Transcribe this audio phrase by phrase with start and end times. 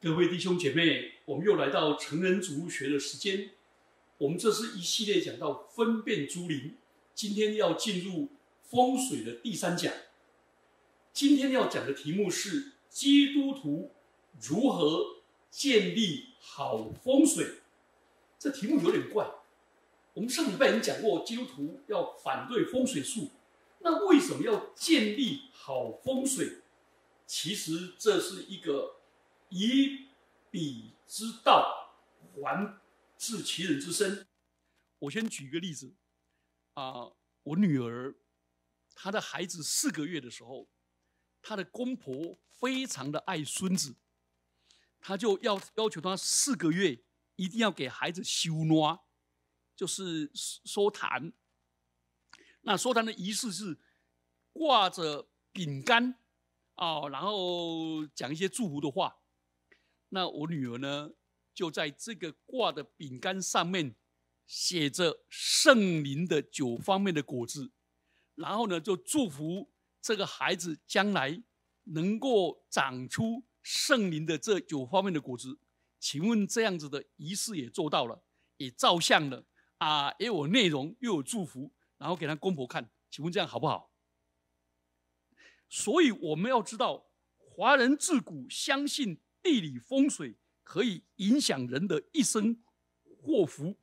[0.00, 3.50] 各位弟兄姐妹，我们又来到成人主学的时间。
[4.18, 6.76] 我们这是一系列讲到分辨诸灵，
[7.16, 8.28] 今天要进入
[8.62, 9.92] 风水的第三讲。
[11.12, 13.90] 今天要讲的题目是基督徒
[14.40, 15.16] 如何
[15.50, 17.54] 建立好风水。
[18.38, 19.28] 这题目有点怪。
[20.14, 23.30] 我们上礼拜已经讲过，基督徒要反对风水术。
[23.80, 26.58] 那为什么要建立好风水？
[27.26, 28.97] 其实这是一个
[29.50, 30.08] 以
[30.50, 31.94] 彼之道
[32.34, 32.80] 还
[33.16, 34.26] 治其人之身。
[35.00, 35.94] 我先举一个例子
[36.74, 37.12] 啊，
[37.42, 38.14] 我女儿
[38.94, 40.68] 她的孩子四个月的时候，
[41.40, 43.96] 她的公婆非常的爱孙子，
[45.00, 47.04] 她就要要求她四个月
[47.36, 49.06] 一定要给孩子修诺，
[49.76, 51.32] 就是说谈。
[52.62, 53.78] 那说谈的仪式是
[54.52, 56.18] 挂着饼干
[56.74, 59.20] 哦，然后讲一些祝福的话。
[60.10, 61.10] 那我女儿呢，
[61.54, 63.94] 就在这个挂的饼干上面
[64.46, 67.70] 写着圣灵的九方面的果子，
[68.34, 69.70] 然后呢，就祝福
[70.00, 71.42] 这个孩子将来
[71.84, 75.58] 能够长出圣灵的这九方面的果子。
[76.00, 78.22] 请问这样子的仪式也做到了，
[78.56, 79.44] 也照相了
[79.78, 81.72] 啊，也有内容又有祝福。
[81.98, 83.90] 然后给他公婆看，请问这样好不好？
[85.68, 92.62] 所以我们要知道，华人自古相信地理风水可以影响人的一生
[93.20, 93.78] 祸福，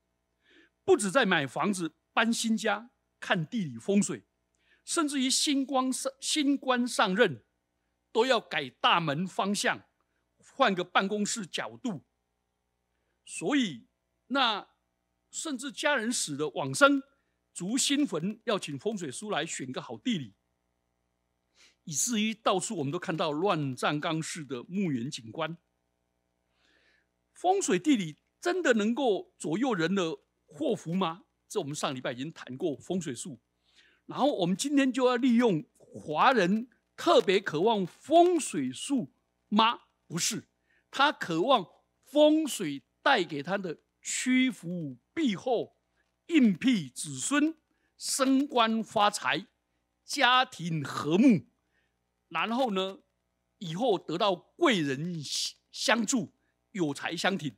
[0.84, 4.25] 不止在买房子、搬新家看地理风水，
[4.84, 7.44] 甚至于新官上新官上任，
[8.12, 9.88] 都要改大门方向，
[10.38, 12.06] 换个办公室角度。
[13.25, 13.88] 所以，
[14.28, 14.69] 那
[15.31, 17.02] 甚至家人死了往生。
[17.52, 20.36] 逐新坟要请风水师来选个好地理，
[21.86, 25.58] 以至于到处我们都看到乱葬岗式的墓园景观。
[27.33, 31.23] 风水地理真的能够左右人的祸福吗？
[31.47, 33.40] 这我们上礼拜已经谈过风水术，
[34.06, 39.12] 然后我们今天就要利用华人特别渴望风水术
[39.47, 39.81] 吗？
[40.07, 40.44] 不是，
[40.91, 41.66] 他渴望
[42.03, 45.74] 风水带给他的屈服庇后。
[46.28, 47.56] 应庇子孙，
[48.00, 49.45] 升官发财，
[50.03, 51.45] 家庭和睦，
[52.30, 53.00] 然后呢，
[53.58, 55.22] 以后得到贵人
[55.72, 56.34] 相助，
[56.72, 57.56] 有财相挺。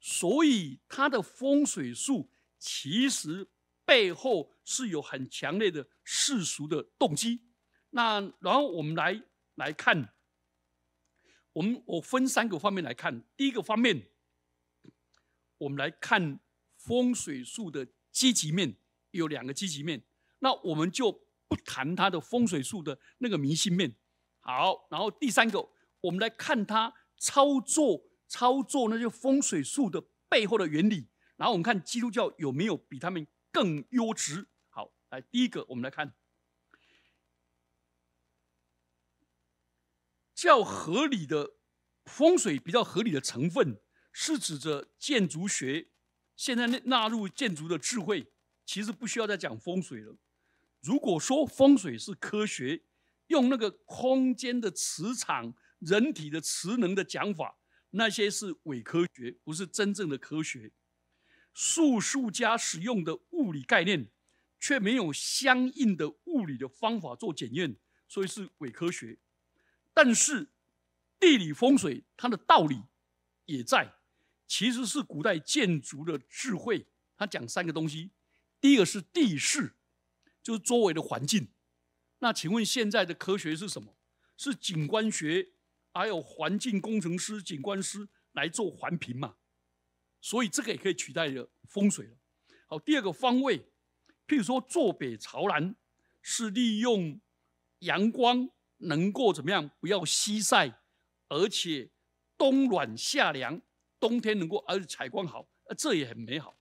[0.00, 3.48] 所以他的风水术其实
[3.84, 7.40] 背后是有很强烈的世俗的动机。
[7.90, 9.22] 那然后我们来
[9.54, 10.14] 来看，
[11.52, 13.24] 我们我分三个方面来看。
[13.36, 14.08] 第一个方面，
[15.58, 16.40] 我们来看
[16.76, 17.86] 风水术的。
[18.14, 18.76] 积极面
[19.10, 20.00] 有两个积极面，
[20.38, 21.10] 那我们就
[21.48, 23.92] 不谈它的风水术的那个迷信面。
[24.44, 25.70] 好，然后第三个，
[26.02, 31.08] 我们来看它操作操作那些风水术的背后的原理。
[31.36, 34.46] 然后我们看基督教有没有比他们更优质。
[34.68, 36.14] 好，来第一个，我们来看
[40.34, 41.54] 较合理的
[42.04, 43.80] 风水，比较合理的成分
[44.12, 45.88] 是指着建筑学。
[46.36, 48.30] 现在纳纳入建筑的智慧，
[48.66, 50.16] 其实不需要再讲风水了。
[50.82, 52.82] 如果说风水是科学，
[53.28, 57.58] 用那个空间的磁场、人体的磁能的讲法，
[57.90, 60.72] 那些是伪科学，不是真正的科学。
[61.52, 64.10] 术数家使用的物理概念，
[64.58, 67.76] 却没有相应的物理的方法做检验，
[68.08, 69.18] 所以是伪科学。
[69.92, 70.50] 但是
[71.20, 72.82] 地理风水它的道理
[73.46, 73.94] 也在。
[74.46, 76.86] 其实是古代建筑的智慧。
[77.16, 78.10] 它讲三个东西，
[78.60, 79.74] 第一个是地势，
[80.42, 81.48] 就是周围的环境。
[82.24, 83.94] 那请问现在的科学是什么？
[84.34, 85.46] 是景观学，
[85.92, 89.34] 还有环境工程师、景观师来做环评嘛？
[90.22, 92.16] 所以这个也可以取代了风水了。
[92.66, 93.58] 好，第二个方位，
[94.26, 95.76] 譬如说坐北朝南，
[96.22, 97.20] 是利用
[97.80, 98.48] 阳光
[98.78, 99.70] 能够怎么样？
[99.78, 100.80] 不要西晒，
[101.28, 101.90] 而且
[102.38, 103.60] 冬暖夏凉。
[104.00, 106.56] 冬天能够而且采光好，呃，这也很美好。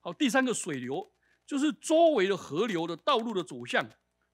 [0.00, 1.10] 好，第三个水流
[1.46, 3.88] 就是周围的河流的道路的走向。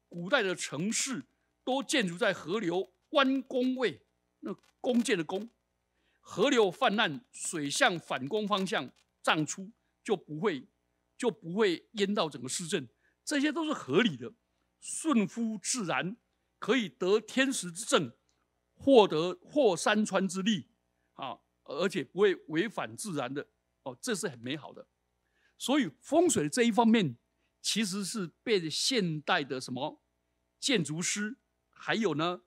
[0.08, 1.24] 古代的城市
[1.64, 4.02] 都建筑在河流弯弓位，
[4.40, 5.50] 那弓箭的弓，
[6.20, 8.90] 河流泛滥，水向反攻方向
[9.22, 9.70] 涨出，
[10.02, 10.68] 就不会
[11.16, 12.88] 就不会淹到整个市镇。
[13.24, 14.32] 这些都是合理的，
[14.80, 16.16] 顺乎自然，
[16.58, 18.12] 可以得天时之正，
[18.74, 20.68] 获得获山川之力。
[21.14, 21.40] 啊。
[21.68, 23.44] 而且不会违反自然的
[23.82, 24.86] 哦，这是很美好的。
[25.58, 27.16] 所以风水这一方面，
[27.66, 30.00] 其实是被现代的什么
[30.60, 31.36] 建筑师，
[31.68, 32.42] 还有呢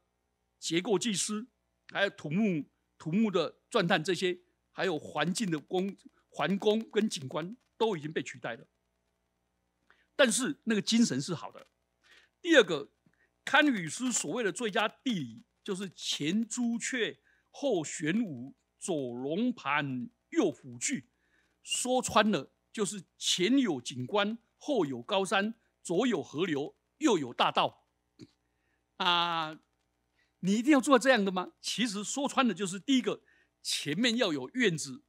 [0.58, 1.46] 结构技师，
[1.90, 4.40] 还有土木土木的钻探这些，
[4.72, 5.98] 还有环境的工、
[6.30, 8.66] 环工跟景观都已经被取代了。
[10.16, 11.68] 但是那个精神是好的。
[12.42, 12.90] 第二个，
[13.44, 17.20] 堪舆师所谓的最佳地理，就是前朱雀，
[17.52, 21.04] 后玄武，左龙盘，右虎踞。
[21.62, 27.88] 说穿了，就是前有景观，后有高山，左有河流，右有大道。
[28.98, 29.60] 啊，
[30.42, 31.54] 你一定要做这样的吗？
[31.60, 33.24] 其实说穿了，就是第一个，
[33.64, 35.04] 前面要有院子，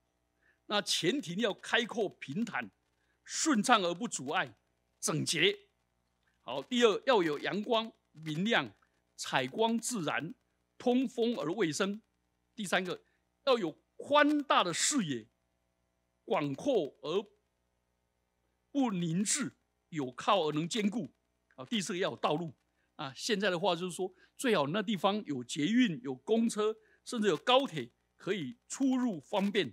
[0.67, 2.71] 那前庭要开阔平坦，
[3.25, 4.57] 顺畅而不阻碍。
[5.01, 5.59] 整洁，
[6.43, 6.63] 好。
[6.63, 8.73] 第二，要有阳光明亮，
[9.17, 10.35] 采光自然，
[10.79, 12.01] 通风而卫生。
[12.55, 13.03] 第三个，
[13.47, 15.27] 要有宽大的视野，
[16.25, 17.23] 广阔而
[18.73, 19.53] 不凝滞，
[19.89, 21.13] 有靠而能坚固。
[21.57, 22.55] 啊，第四个要有道路
[22.97, 23.13] 啊。
[23.15, 29.73] 现在的话就是说，最好那地方有捷运、有公车，甚至有高铁，可以出入方便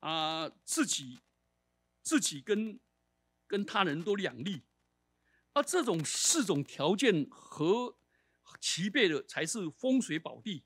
[0.00, 0.48] 啊。
[0.64, 1.20] 自己
[2.02, 2.80] 自己跟。
[3.46, 4.62] 跟他人都两利，
[5.52, 7.98] 而这种四种条件和
[8.58, 10.64] 齐备的才是风水宝地。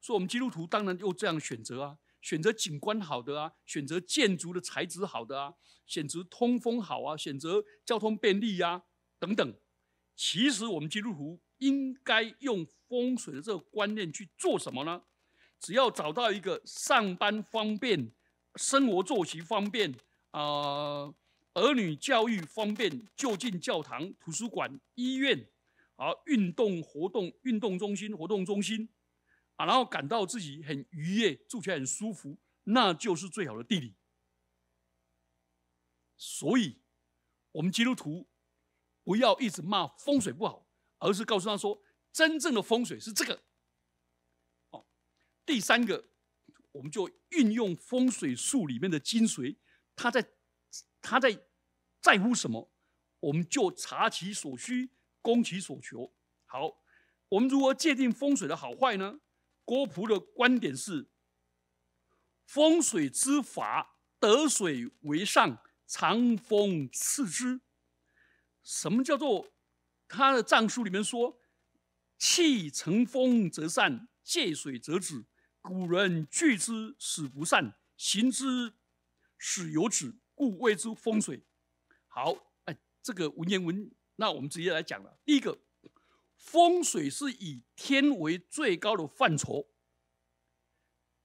[0.00, 5.54] 所以，我们基督徒当然又这样选择啊，选择景观好的啊，选择建筑的材质好的啊，
[5.86, 8.82] 选择通风好啊，选择交通便利呀
[9.20, 9.54] 等等。
[10.16, 15.04] 其实，我们基督徒应该用风水的这个观念去做什么呢？
[15.60, 18.10] 只要找到一个上班方便、
[18.56, 19.94] 生活作息方便
[20.32, 21.14] 啊。
[21.54, 25.48] 儿女教育方便，就近教堂、图书馆、医院，
[25.94, 28.88] 啊，运动活动、运动中心、活动中心，
[29.56, 33.94] 啊，然后感到自己很愉悦，住起来很舒服，那就是最好的地理。
[36.16, 36.80] 所以，
[37.52, 38.28] 我们基督徒
[39.04, 40.66] 不要一直骂风水不好，
[40.98, 41.82] 而是告诉他说，
[42.12, 43.42] 真正的风水是这个。
[44.70, 44.86] 哦，
[45.44, 46.08] 第三个，
[46.72, 49.56] 我们就运用风水术里面的精髓，
[49.94, 50.32] 他在。
[51.00, 51.40] 他在
[52.02, 52.68] 在乎什么，
[53.20, 54.90] 我们就察其所需，
[55.22, 56.12] 攻其所求。
[56.46, 56.82] 好，
[57.28, 59.20] 我们如何界定风水的好坏呢？
[59.66, 61.10] 郭璞的观点是：
[62.46, 67.60] 风水之法，得水为上，藏风次之。
[68.62, 69.48] 什么叫做
[70.08, 71.40] 他的藏书里面说：
[72.16, 75.26] 气成风则散，借水则止。
[75.60, 78.72] 古人聚之使不善，行之
[79.36, 80.14] 使有止。
[80.32, 81.42] 故谓之风水。
[82.06, 82.36] 好，
[82.66, 85.18] 哎，这个文言文，那我们直接来讲了。
[85.24, 85.58] 第一个，
[86.46, 89.68] 风水是以天为最高的范畴，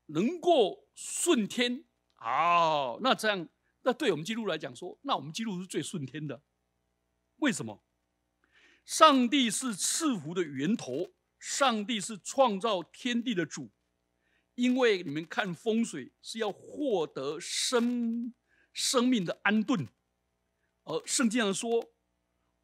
[0.07, 1.85] 能够顺天。
[2.15, 3.47] 好，那这样，
[3.83, 6.41] 那对我们基督来讲说，那我们基督是最顺天的。
[7.37, 7.83] 为什么？
[8.83, 13.69] 上帝是赐福的源头，上帝是创造天地的主。
[14.55, 18.33] 因为你们看风水是要获得生。
[18.73, 19.89] 生命的安顿，
[20.85, 21.91] 而圣经上说：“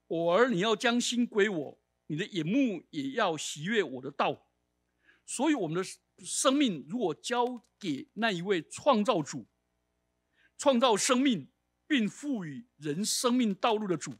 [0.07, 1.77] 我儿，你要将心归我，
[2.07, 4.47] 你的眼目也要喜悦我的道。”
[5.25, 9.45] 所以，我们的生命如果交给那一位创造主，
[10.57, 11.49] 创造生命
[11.85, 14.15] 并赋予人生命道路的主，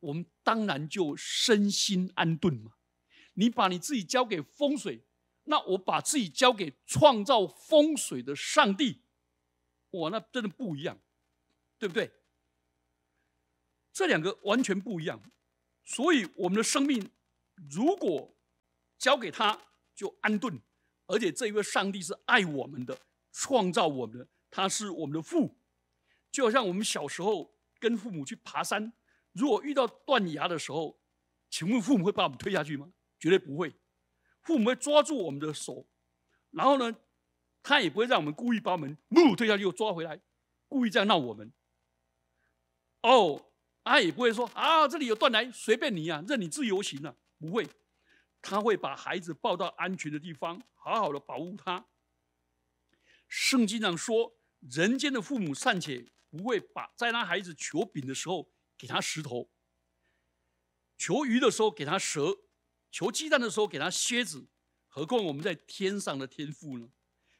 [0.00, 2.72] 我们当然就身心安顿嘛。
[3.34, 5.04] 你把你自己交给风水，
[5.44, 9.02] 那我把自己交给创造风水的上帝，
[9.90, 11.00] 哇，那真的不一样。
[11.78, 12.12] 对不对？
[13.90, 15.22] 这两个完全不一样，
[15.82, 17.10] 所以我们的生命
[17.68, 18.34] 如果
[18.98, 19.58] 交给他，
[19.94, 20.60] 就安顿。
[21.06, 22.96] 而且这一位上帝是爱我们的，
[23.32, 25.58] 创造我们的，他是我们的父。
[26.30, 28.92] 就好像我们小时候跟父母去爬山，
[29.32, 31.00] 如果遇到断崖的时候，
[31.50, 32.92] 请问父母会把我们推下去吗？
[33.18, 33.74] 绝对不会。
[34.40, 35.86] 父母会抓住我们的手，
[36.52, 36.96] 然后呢，
[37.62, 40.20] 他也不会让我们故意把我们木推下去又抓回来，
[40.68, 41.52] 故意这样闹我们。
[43.02, 43.52] 哦，
[43.82, 47.66] 他也不会说啊，这里有断崖，随便你啊，任你自由行啊，不会，
[48.42, 51.86] 他会把孩子抱到安全的地方，好好的保护他。
[53.26, 59.48] 圣经上说，人间的父母尚且不会把在他孩子求饼的时候给他石头，
[60.98, 62.36] 求鱼的时候给他蛇，
[62.90, 64.46] 求鸡蛋的时候给他蝎子，
[64.86, 66.90] 何况我们在天上的天父呢？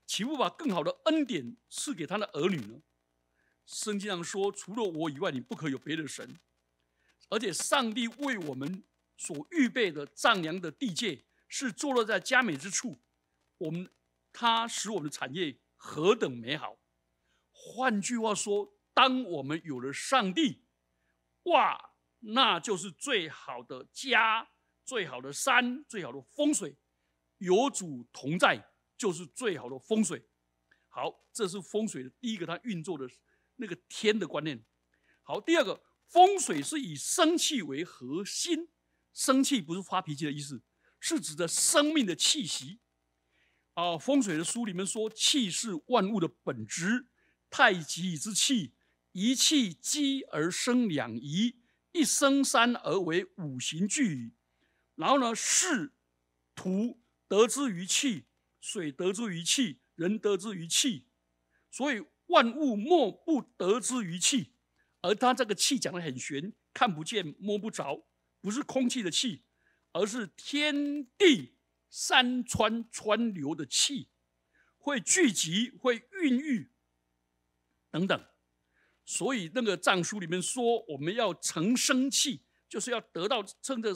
[0.07, 2.80] 岂不把更好的恩典赐给他的儿女呢？
[3.66, 6.40] 圣经上说：“除了我以外，你不可有别的神。”
[7.30, 8.83] 而且，上帝为我们
[9.21, 13.03] 所预备的丈量的地界，是坐落在佳美之处。
[13.59, 13.93] 我们
[14.33, 16.79] 它使我们的产业何等美好！
[17.50, 20.65] 换句话说，当我们有了上帝，
[21.43, 24.49] 哇，那就是最好的家、
[24.87, 26.79] 最好的山、最好的风水。
[27.37, 30.27] 有主同在，就是最好的风水。
[30.89, 33.07] 好，这是风水的第一个，它运作的
[33.57, 34.65] 那个天的观念。
[35.23, 38.71] 好，第二个，风水是以生气为核心，
[39.12, 40.62] 生气不是发脾气的意思，
[40.99, 42.81] 是指的生命的气息。
[43.75, 47.07] 啊，风水的书里面说，气是万物的本质，
[47.49, 48.75] 太极之气，
[49.12, 51.57] 一气积而生两仪，
[51.93, 54.35] 一生三而为五行聚。
[54.97, 55.93] 然后呢，是
[56.55, 58.26] 土得之于气，
[58.61, 59.81] 水得之于气。
[59.97, 61.05] 人得之于气，
[61.71, 64.55] 所以万物莫不得之于气。
[65.02, 68.07] 而他这个气讲的很玄，看不见摸不着，
[68.41, 69.43] 不是空气的气，
[69.93, 71.55] 而是天地
[71.89, 74.09] 山川川流的气，
[74.79, 76.71] 会聚集，会孕育
[77.91, 78.27] 等等。
[79.05, 83.93] 所以那个藏书里面说，我们要成生气，就是要得到趁着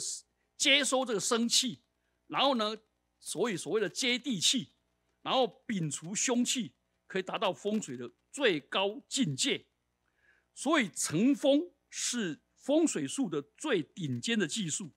[0.57, 1.83] 接收这个生气，
[2.27, 2.77] 然后呢，
[3.19, 4.71] 所以所谓的接地气。
[5.23, 6.75] 然后摒除凶气，
[7.07, 9.65] 可以达到风水的最高境界。
[10.53, 14.91] 所以成风是风水术的最顶尖的技术。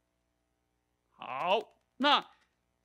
[1.11, 1.59] 好，
[1.97, 2.31] 那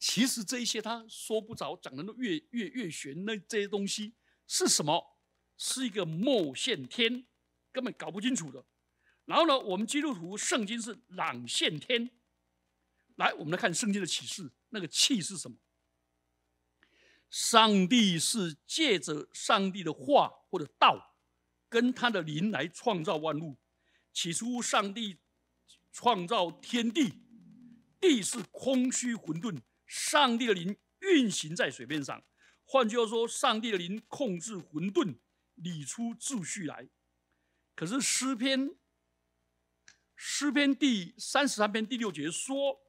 [0.00, 3.24] 其实这一些他说不着，讲的都越越越玄。
[3.24, 4.12] 那这些东西
[4.48, 5.16] 是什么？
[5.56, 7.24] 是一个墨线天，
[7.70, 8.64] 根本搞不清楚的。
[9.24, 12.10] 然后呢，我们基督徒圣经是朗现天。
[13.14, 15.56] 来，我们来看圣经的启示，那个气是什么？
[17.30, 21.14] 上帝是借着上帝的话或者道，
[21.68, 23.56] 跟他的灵来创造万物。
[24.12, 25.18] 起初，上帝
[25.90, 27.22] 创造天地，
[28.00, 32.22] 地是空虚混沌，上帝的灵运行在水面上。
[32.64, 35.18] 换句话说，上帝的灵控制混沌，
[35.54, 36.88] 理出秩序来。
[37.74, 38.76] 可是诗篇，
[40.16, 42.80] 诗篇第三十三篇第六节说：“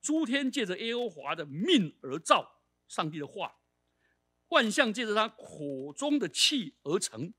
[0.00, 3.56] 诸天借着耶和华的命而造，上帝的话。”
[4.50, 7.32] 万象借着他口中的气而成，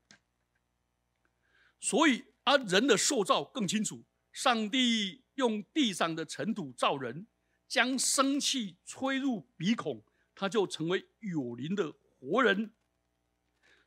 [1.78, 4.04] 所以啊，人的塑造更清楚。
[4.32, 7.26] 上帝用地上的尘土造人，
[7.68, 10.02] 将生气吹入鼻孔，
[10.34, 12.72] 他就成为有灵的活人。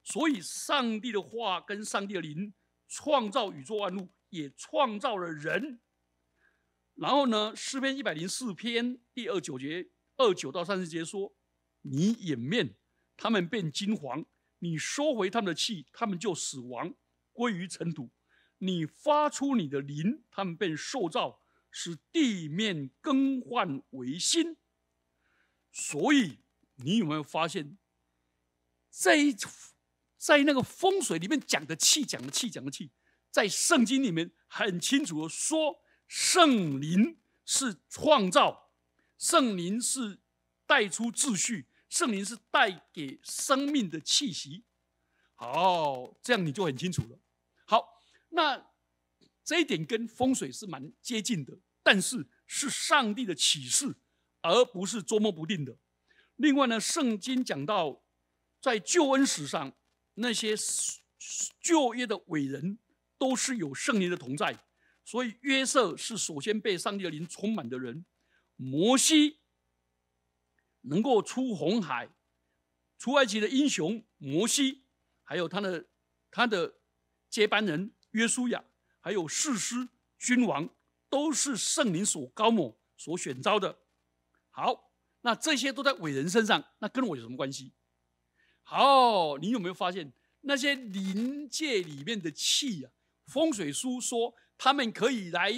[0.03, 2.53] 所以，上帝的话跟上帝的灵
[2.87, 5.79] 创造宇宙万物，也创造了人。
[6.93, 11.35] 然后呢，诗篇一百零四篇第二九节二九到三十节说
[11.81, 12.75] ：“你掩面。”
[13.17, 14.25] 他们变金黄，
[14.59, 16.93] 你收回他们的气，他们就死亡，
[17.33, 18.11] 归于尘土。
[18.57, 24.57] 你发出你的灵，他们便受造，使地面更换为新。
[25.71, 26.39] 所以，
[26.75, 27.77] 你有没有发现，
[28.89, 29.17] 在
[30.17, 32.91] 在那个风水里面讲的气，讲的气，讲的气，
[33.29, 38.71] 在圣经里面很清楚的说，圣灵是创造，
[39.17, 40.19] 圣灵是
[40.65, 41.67] 带出秩序。
[41.87, 44.65] 圣灵是带给生命的气息，
[45.35, 47.17] 好，这样你就很清楚了。
[48.35, 48.71] 那
[49.43, 53.95] 这一点跟风水是蛮接近的，但是是上帝的启示，
[54.41, 55.77] 而不是捉摸不定的。
[56.35, 58.03] 另外呢，圣经讲到
[58.61, 59.75] 在救恩史上，
[60.15, 60.53] 那些
[61.59, 62.77] 旧约的伟人
[63.17, 64.65] 都是有圣灵的同在，
[65.03, 68.05] 所以约瑟是首先被上帝的灵充满的人，
[68.55, 69.39] 摩西。
[70.87, 72.13] 能够出红海、
[72.99, 74.83] 出埃及的英雄摩西，
[75.23, 75.87] 还有他的
[76.29, 76.75] 他的
[77.27, 78.63] 接班人约书亚，
[79.01, 80.69] 还有士师君王，
[81.09, 83.77] 都是圣灵所高某所选召的。
[84.49, 84.91] 好，
[85.21, 87.73] 那这些都在伟人身上，那跟我有什么关系？
[88.63, 92.91] 好，你有没有发现那些灵界里面的气啊？
[93.27, 95.51] 风水书说他们可以来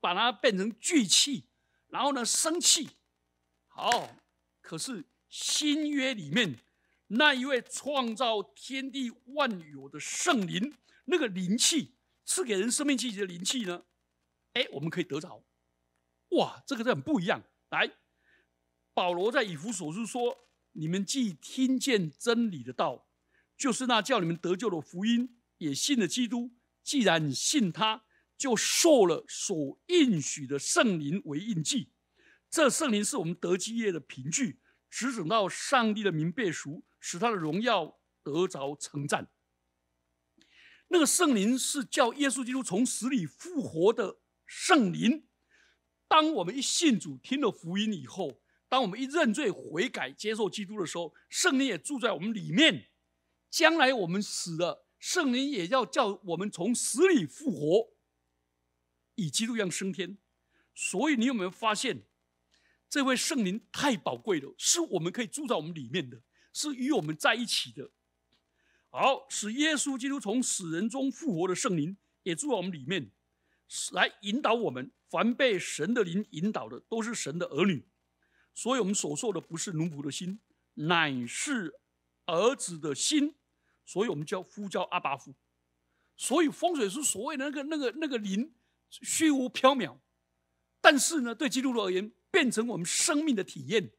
[0.00, 1.44] 把它变成聚气，
[1.88, 2.90] 然后呢生气。
[3.68, 4.16] 好。
[4.66, 6.58] 可是新约里面
[7.08, 10.72] 那一位创造天地万有的圣灵，
[11.04, 11.94] 那个灵气
[12.24, 13.84] 赐给人生命气息的灵气呢？
[14.54, 15.44] 哎，我们可以得着。
[16.30, 17.42] 哇，这个是很不一样。
[17.70, 17.90] 来，
[18.92, 23.08] 保罗在以弗所书说：“你们既听见真理的道，
[23.56, 26.52] 就是那叫你们得救的福音，也信了基督。
[26.82, 28.04] 既然信他，
[28.36, 31.92] 就受了所应许的圣灵为印记。”
[32.48, 39.28] 这圣灵是我们得基业的凭据，只等到上帝的名被赎，使他的荣耀得着称赞。
[40.88, 45.26] 那个圣灵是叫耶稣基督从死里复活的圣灵。
[46.06, 52.90] 当我们一信主、听了福音以后，当我们一认罪悔改、接受基督的时候，圣灵也住在我们里面。
[53.50, 57.94] 将来我们死了，圣灵也要叫我们从死里复活，
[59.14, 60.18] 以基督一样升天。
[60.74, 62.02] 所以，你有没有发现？
[62.88, 66.20] 这位圣灵太宝贵了，是我们可以住在我们里面的，
[66.52, 67.90] 是与我们在一起的。
[68.96, 73.10] 好，使耶稣基督从死人中复活的圣灵也住在我们里面，
[73.90, 74.92] 来引导我们。
[75.10, 77.88] 凡被神的灵引导的，都是神的儿女。
[78.54, 80.38] 所以，我们所受的不是奴仆的心，
[80.74, 81.74] 乃是
[82.26, 83.34] 儿子的心。
[83.84, 85.34] 所以我们叫呼叫阿巴父。
[86.16, 88.54] 所以风水是所谓的那个、那个、那个灵
[88.88, 89.98] 虚无缥缈，
[90.80, 93.90] 但是呢，对基督徒而言，变成我们生命的体验，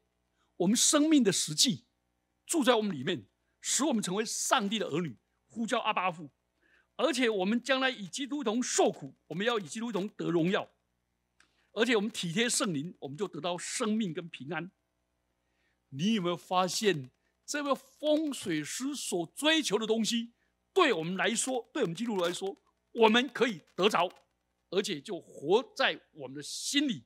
[0.55, 1.83] 我们生命的实际，
[2.45, 3.25] 住在我们里面，
[3.67, 5.17] 使我们成为上帝的儿女，
[5.47, 6.29] 呼叫阿巴父。
[6.97, 10.69] 而且我们将来以基督同受苦，我们要以基督同得荣耀。
[11.71, 14.71] 而且我们体贴圣灵，我们就得到生命跟平安。
[15.89, 17.09] 你有没有发现，
[17.43, 20.33] 这位风水师所追求的东西？
[20.71, 22.55] 对我们来说，对我们基督徒来说，
[22.91, 24.07] 我们可以得着，
[24.69, 27.03] 而且就活在我们的心里。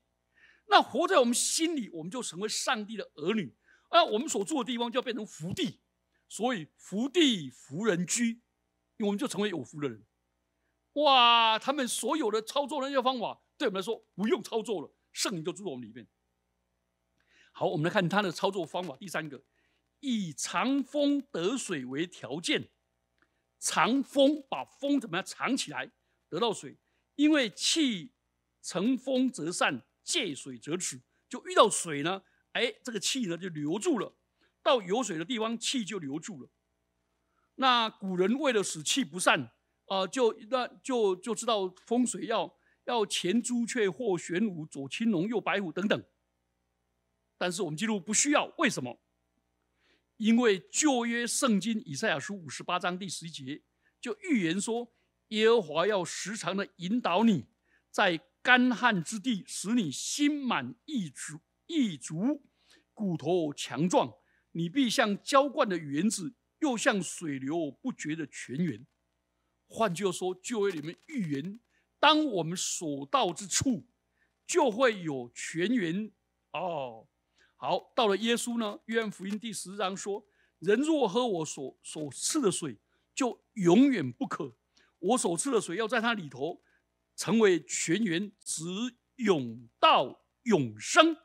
[0.68, 3.56] 那活在我们心里，我们就成为上帝的儿女。
[3.90, 5.80] 而我们所住的地方就要变成福地，
[6.30, 8.30] 所以福地福人居，
[8.98, 10.06] 因为我们就成为有福的人。
[10.94, 16.08] 哇，他们所有的操作那些方法，对我们来说不用操作了，圣灵就住在我们里面。
[17.52, 18.96] 好，我们来看他的操作方法。
[18.96, 19.44] 第三个，
[20.00, 22.70] 以藏风得水为条件。
[23.58, 25.92] 藏风，把风怎么样藏起来，
[26.30, 26.78] 得到水？
[27.16, 28.14] 因为气
[28.62, 31.02] 乘风则散，借水则止。
[31.28, 34.16] 就遇到水呢，哎，这个气呢就留住了。
[34.70, 36.50] 到有水的地方，气就留住了。
[37.56, 39.52] 那古人为了使气不散，
[39.88, 46.04] 啊，就那就就知道风水要要前朱雀，后玄武，左青龙，右白虎等等。
[47.36, 49.02] 但是我们记录不需要，为什么？
[50.18, 53.64] 因为旧约圣经以赛亚书五十八章第十一节
[54.00, 54.94] 就预言说，
[55.30, 57.48] 耶和华要时常的引导你，
[57.90, 62.44] 在干旱之地，使你心满意足，意足，
[62.94, 64.14] 骨头强壮，
[64.52, 68.86] 你必像浇灌的园子，又像水流不绝的泉源。
[69.68, 71.60] 换句话说，旧约里面预言，
[72.00, 73.86] 当我们所到之处，
[74.48, 76.12] 就会有泉源
[76.54, 77.08] 哦。
[77.56, 78.80] 好，到了耶稣呢？
[78.86, 80.26] 约翰福音第十章说
[80.60, 82.78] ：“人若喝我所所赐的水，
[83.14, 84.56] 就永远不渴。
[84.98, 86.62] 我所赐的水要在它里头，
[87.16, 88.64] 成为泉源，直
[89.18, 91.16] 涌到永生。”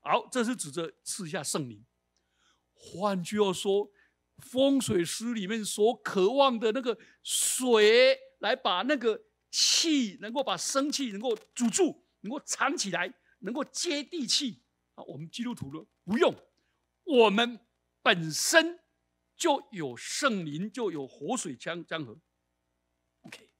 [0.00, 1.84] 好，这是指着赐下圣灵。
[2.82, 3.92] 换句话说，
[4.38, 14.62] 风水师里面所渴望的那个水，来把那个气，能够把生气能够煮住，能够藏起来，能够接地气
[14.94, 15.04] 啊。
[15.04, 16.34] 我们基督徒呢，不用，
[17.04, 17.60] 我们
[18.02, 18.80] 本身
[19.36, 22.18] 就有圣灵，就有活水江江河。
[23.20, 23.50] OK，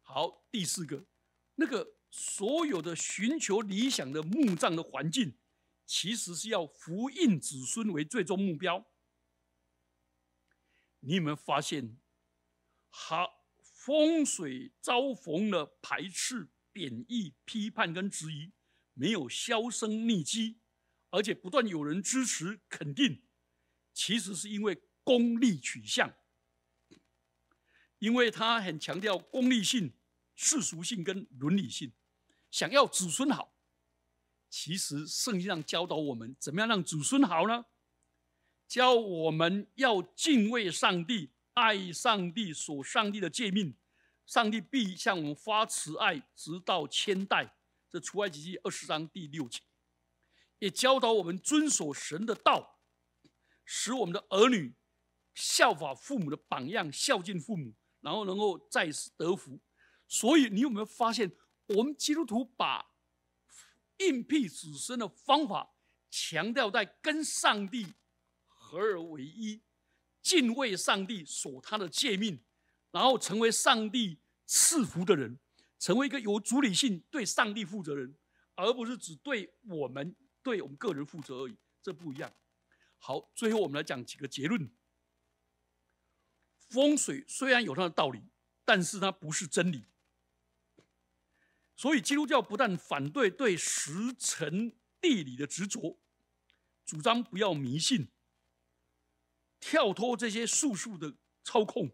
[0.00, 1.04] 好，第四个，
[1.54, 5.32] 那个所有的寻求理想的墓葬的环境，
[5.94, 8.90] 其实是要福荫子孙为最终目标。
[11.00, 11.98] 你有没有发现，
[12.88, 18.52] 好风水遭逢了排斥、贬义、批判跟质疑？
[18.94, 20.62] 没有销声匿迹，
[21.10, 23.24] 而且不断有人支持肯定，
[23.92, 26.16] 其实是因为功利取向，
[27.98, 29.92] 因为他很强调功利性、
[30.34, 31.92] 世俗性跟伦理性，
[32.50, 33.52] 想要子孙好。
[34.52, 37.64] 其实圣经上教导我们，怎么样让子孙好呢？
[38.68, 43.74] 教我们要敬畏上帝，爱上帝，守上帝的诫命，
[44.26, 47.56] 上帝必向我们发慈爱，直到千代。
[47.88, 49.60] 这出埃及记二十章第六节，
[50.58, 52.78] 也教导我们遵守神的道，
[53.64, 54.74] 使我们的儿女
[55.34, 59.58] 效法父母的榜样，孝敬父母，然后能够在世得福。
[60.06, 61.32] 所以，你有没有发现，
[61.68, 62.91] 我们基督徒把
[64.06, 65.74] 应聘子孙的方法
[66.10, 67.94] 强调在跟上帝
[68.46, 69.62] 合而为一，
[70.20, 72.40] 敬畏上帝，守他的诫命，
[72.90, 75.38] 然后成为上帝赐福的人。
[75.78, 78.16] 成为一个有主理性、对上帝负责人，
[78.54, 82.32] 而不是只对我们、对我们个人负责而已，这不一样。
[82.98, 84.70] 好，最后我们来讲几个结论。
[86.68, 88.22] 风水虽然有它的道理，
[88.64, 89.84] 但是它不是真理。
[91.76, 95.98] 所以基督教不但反对对时辰地理的执着，
[96.84, 98.08] 主张不要迷信，
[99.58, 101.90] 跳脱这些术数的操控，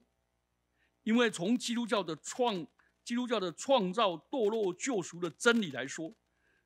[1.02, 2.66] 因为从基督教的创。
[3.04, 6.14] 基督教的创造、堕落、救赎的真理来说，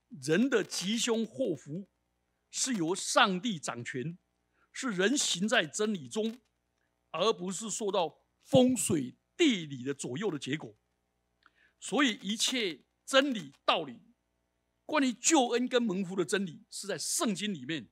[0.08, 1.88] 人的吉凶祸福
[2.50, 4.18] 是由上帝掌权，
[4.72, 6.40] 是人行在真理中，
[7.12, 10.74] 而不是受到风水地理的左右的结果。
[11.78, 12.80] 所以，一切
[13.12, 14.00] 真理道理
[14.86, 17.90] 关于救恩跟蒙福的真理是在圣经里面，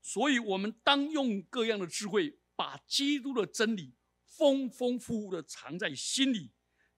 [0.00, 3.94] 所以我们当用各样的智慧，把基督的真理
[4.26, 6.50] 丰丰富富的藏在心里，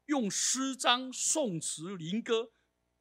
[0.06, 2.52] 用诗章、颂词、灵歌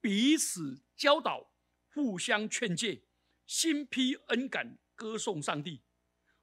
[0.02, 1.54] 彼此教导，
[1.94, 3.04] 互相劝诫，
[3.48, 5.84] 心披恩感，歌颂上帝。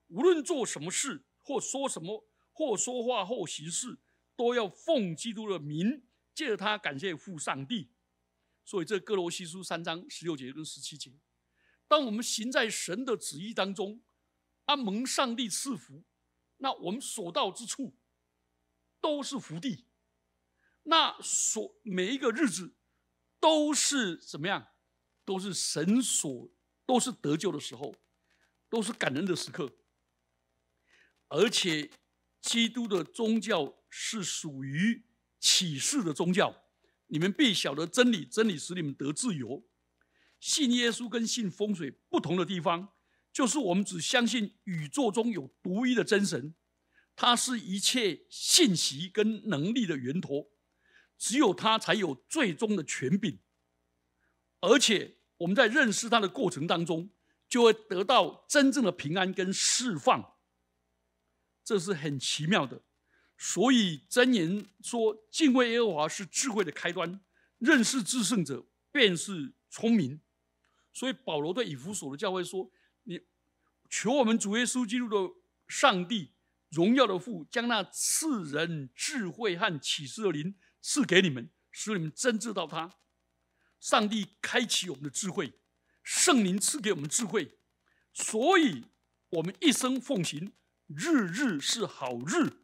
[0.06, 3.98] 无论做什么事，或说什么，或说话，或行事，
[4.34, 6.02] 都要奉基督的名，
[6.34, 7.90] 借着他感谢父上帝。
[8.64, 11.18] 所以，这哥罗西书三章十六节跟十七节，
[11.88, 14.00] 当我们行在神的旨意当中，
[14.66, 16.04] 阿蒙上帝赐福，
[16.58, 17.96] 那我们所到之处
[19.00, 19.86] 都是福地。
[20.84, 22.76] 那所每一个日子
[23.40, 24.68] 都是怎么样？
[25.24, 26.50] 都是神所，
[26.86, 27.94] 都是得救的时候，
[28.68, 29.72] 都是感恩的时刻。
[31.28, 31.90] 而且，
[32.40, 35.04] 基督的宗教是属于
[35.40, 36.54] 启示的宗教。
[37.08, 39.66] 你们必晓得真理，真理使你们得自由。
[40.38, 42.90] 信耶稣跟信风水不同的地方，
[43.32, 46.54] 就是我们只相信宇宙中有独一的真神，
[47.16, 50.50] 他是一切信息跟能力的源头，
[51.18, 53.40] 只有他才有最终的权柄。
[54.60, 57.10] 而且我们在认识他的过程当中，
[57.48, 60.36] 就会得到真正的平安跟释放。
[61.64, 62.82] 这是很奇妙的，
[63.42, 67.18] 所以箴言说：“敬畏耶和华是智慧的开端，
[67.56, 70.20] 认识至圣者便是聪明。”
[70.92, 72.70] 所以保罗对以弗所的教会说
[73.04, 73.18] ：“你
[73.88, 75.34] 求我们主耶稣基督的
[75.66, 76.32] 上帝
[76.68, 82.98] 荣耀的父，将那赐人智慧和启示的灵赐给你们，使你们真知道他。
[83.80, 85.54] 上帝开启我们的智慧，
[86.04, 87.56] 圣灵赐给我们智慧，
[88.12, 88.84] 所以
[89.30, 90.52] 我们一生奉行。”
[90.92, 92.59] 日日是好日，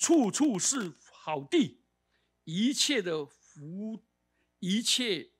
[0.00, 1.82] 处处是好地，
[2.44, 4.02] 一切的福，
[4.58, 5.30] 一切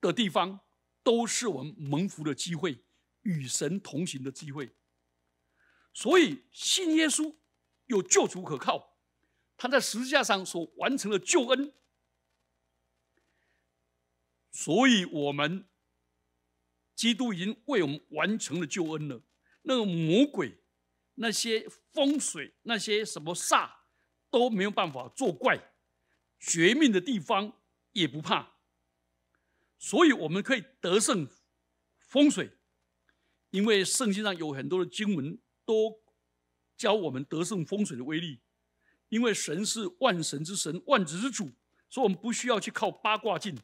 [0.00, 0.60] 的地方
[1.02, 2.82] 都是我们蒙福的机会，
[3.22, 4.74] 与神同行的机会。
[5.92, 7.36] 所以信耶稣
[7.86, 8.96] 有救主可靠，
[9.58, 11.74] 他在十字架上所完成的救恩，
[14.50, 15.68] 所以我们
[16.96, 19.22] 基督已经为我们完成了救恩了。
[19.62, 20.56] 那个魔鬼。
[21.16, 23.70] 那些风水，那些什么煞
[24.30, 25.72] 都没有办法作怪，
[26.38, 27.52] 绝命的地方
[27.92, 28.54] 也不怕，
[29.78, 31.28] 所以我们可以得胜
[31.98, 32.50] 风水，
[33.50, 36.00] 因为圣经上有很多的经文都
[36.76, 38.40] 教我们得胜风水的威力，
[39.08, 41.50] 因为神是万神之神，万子之主，
[41.88, 43.58] 所以我们不需要去靠八卦镜。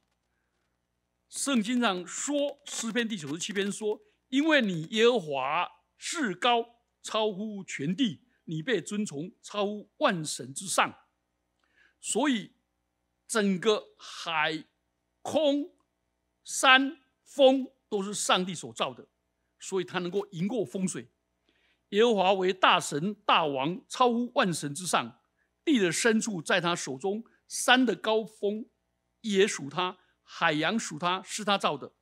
[1.29, 6.75] 圣经上说，诗篇第九十七篇说：“因为你耶和华至高。”
[7.07, 10.93] 超乎全地，你被尊崇，超乎万神之上，
[12.01, 12.55] 所以
[13.29, 14.65] 整个海、
[15.21, 15.77] 空、
[16.43, 19.09] 山、风都是上帝所造的，
[19.59, 21.11] 所以他能够赢过风水。
[21.91, 25.21] 耶和华为大神大王，超乎万神之上，
[25.65, 28.67] 地的深处在他手中，山的高峰
[29.23, 31.96] 也属他，海洋属他，是他造的。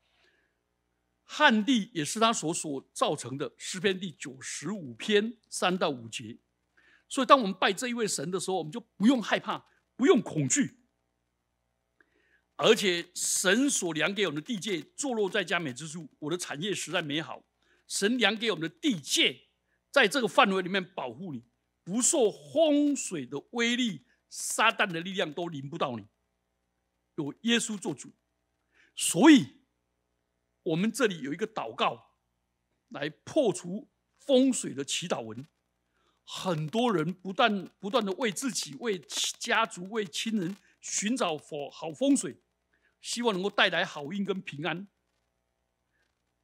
[1.26, 6.38] 旱地也是他所所造成的，诗篇第九十五篇三到五节。
[7.08, 10.80] 所以，当我们拜这一位神的时候，我们就不用害怕，不用恐惧。
[12.56, 17.42] 而且，神所量给我们的地界，坐落在佳美之处，我的产业实在美好。
[17.88, 19.48] 神量给我们的地界，
[19.90, 21.42] 在这个范围里面保护你，
[21.82, 26.06] 不受风水的威力、撒旦的力量都临不到你。
[27.16, 28.12] 有耶稣做主，
[28.94, 29.63] 所以。
[30.64, 32.16] 我们这里有一个祷告，
[32.88, 35.46] 来破除风水的祈祷文。
[36.26, 38.98] 很多人不断不断的为自己、为
[39.38, 42.40] 家族、为亲人寻找好好风水，
[43.00, 44.88] 希望能够带来好运跟平安。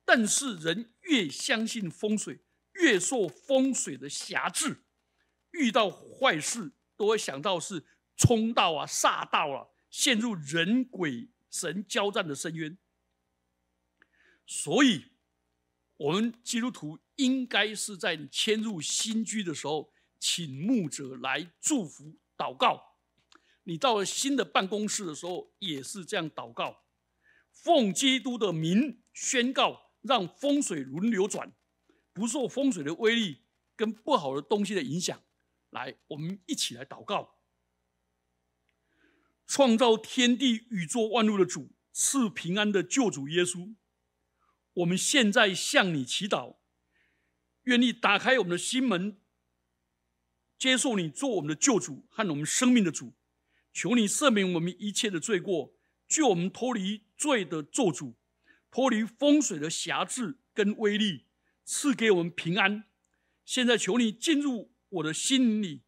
[0.04, 2.40] 但是人越相信风水，
[2.72, 4.84] 越受风水的辖制，
[5.52, 12.76] 遇到坏事都会想到是冲道啊、煞道啊，陷入人鬼神交战的深渊。
[14.52, 15.04] 所以，
[15.96, 22.96] 我们基督徒应该是在迁入新居的时候，请牧者来祝福祷告。
[23.62, 26.82] 你到了新的办公室的时候，也是这样祷告，
[27.52, 31.52] 奉基督的名宣告，让风水轮流转，
[32.12, 33.42] 不受风水的威力
[33.76, 35.22] 跟不好的东西的影响。
[35.70, 37.36] 来，我们一起来祷告，
[39.46, 43.76] 创造天地宇宙万物的主，赐平安的救主耶稣。
[44.80, 46.56] 我们现在向你祈祷，
[47.64, 49.18] 愿意打开我们的心门，
[50.58, 53.14] 接受你做我们的救主和我们生命的主。
[53.72, 55.74] 求你赦免我们一切的罪过，
[56.08, 58.14] 救我们脱离罪的咒诅，
[58.70, 61.26] 脱离风水的辖制跟威力，
[61.64, 62.84] 赐给我们平安。
[63.44, 65.82] 现在求你进入我的心里，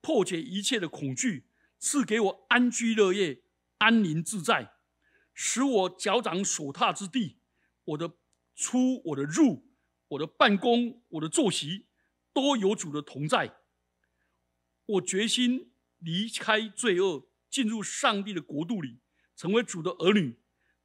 [0.00, 1.46] 破解一切的恐惧，
[1.78, 3.42] 赐给我安居乐业、
[3.78, 4.74] 安宁自在，
[5.32, 7.38] 使我脚掌所踏之地，
[7.84, 8.16] 我的
[8.62, 9.66] 出、我的入、
[10.08, 11.88] 我的办公、我的坐席，
[12.32, 13.56] 都有主的同在。
[14.86, 19.00] 我决心离开罪恶，进入上帝的国度里，
[19.34, 20.38] 成为主的儿女。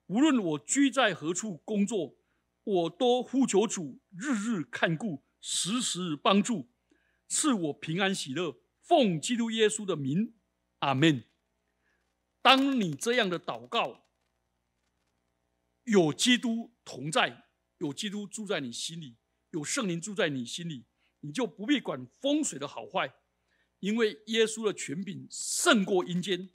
[0.08, 2.18] 无论我居在何处工作，
[2.63, 6.70] 我都呼求主日日看顾，时时帮助，
[7.28, 8.60] 赐我平安喜乐。
[8.82, 10.34] 奉基督耶稣的名，
[10.80, 11.26] 阿门。
[12.42, 14.08] 当你这样的祷告，
[15.84, 17.46] 有基督同在，
[17.80, 19.16] 有基督住在你心里，
[19.52, 20.86] 有圣灵住在你心里，
[21.22, 23.13] 你就不必管风水的好坏，
[23.80, 26.50] 因为耶稣的权柄胜过阴间。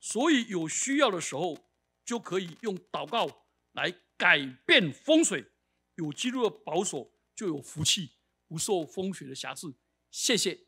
[0.00, 1.68] 所以有需要的时候。
[2.04, 5.52] 就可以用祷告来改变风水，
[5.94, 8.10] 有基督的保守，就有福气，
[8.48, 9.76] 不受风水的瑕疵。
[10.10, 10.66] 谢谢。